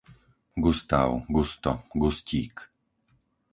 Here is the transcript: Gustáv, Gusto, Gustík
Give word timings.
Gustáv, 0.57 1.27
Gusto, 1.29 1.77
Gustík 1.93 2.69